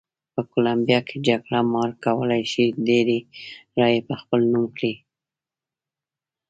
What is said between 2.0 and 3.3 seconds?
کولای شي ډېرې